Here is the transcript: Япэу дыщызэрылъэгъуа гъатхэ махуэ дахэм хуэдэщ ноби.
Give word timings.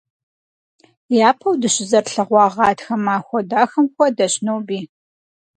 Япэу 1.29 1.55
дыщызэрылъэгъуа 1.61 2.45
гъатхэ 2.53 2.95
махуэ 3.05 3.39
дахэм 3.49 3.85
хуэдэщ 3.93 4.33
ноби. 4.45 4.79